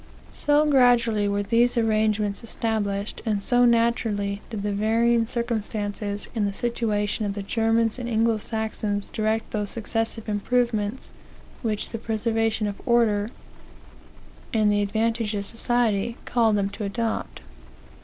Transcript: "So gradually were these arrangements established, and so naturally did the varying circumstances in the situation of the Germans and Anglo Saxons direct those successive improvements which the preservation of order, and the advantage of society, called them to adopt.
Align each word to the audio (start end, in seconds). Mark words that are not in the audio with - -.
"So 0.31 0.65
gradually 0.65 1.27
were 1.27 1.43
these 1.43 1.77
arrangements 1.77 2.43
established, 2.43 3.21
and 3.23 3.39
so 3.39 3.65
naturally 3.65 4.41
did 4.49 4.63
the 4.63 4.71
varying 4.71 5.27
circumstances 5.27 6.27
in 6.33 6.45
the 6.45 6.53
situation 6.53 7.23
of 7.23 7.35
the 7.35 7.43
Germans 7.43 7.99
and 7.99 8.09
Anglo 8.09 8.37
Saxons 8.37 9.09
direct 9.09 9.51
those 9.51 9.69
successive 9.69 10.27
improvements 10.27 11.11
which 11.61 11.89
the 11.91 11.99
preservation 11.99 12.65
of 12.65 12.81
order, 12.87 13.27
and 14.51 14.71
the 14.71 14.81
advantage 14.81 15.35
of 15.35 15.45
society, 15.45 16.17
called 16.25 16.55
them 16.55 16.69
to 16.71 16.83
adopt. 16.83 17.41